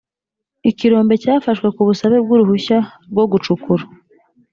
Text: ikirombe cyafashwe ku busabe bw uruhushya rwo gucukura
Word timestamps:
ikirombe 0.69 1.13
cyafashwe 1.23 1.67
ku 1.75 1.81
busabe 1.87 2.17
bw 2.25 2.29
uruhushya 2.35 2.77
rwo 3.11 3.25
gucukura 3.31 3.83